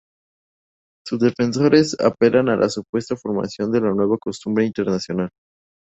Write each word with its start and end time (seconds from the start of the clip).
Sus 1.05 1.19
defensores 1.19 1.95
apelan 1.99 2.49
a 2.49 2.55
la 2.57 2.69
supuesta 2.69 3.15
formación 3.15 3.71
de 3.71 3.77
una 3.81 3.93
nueva 3.93 4.17
costumbre 4.17 4.65
internacional. 4.65 5.29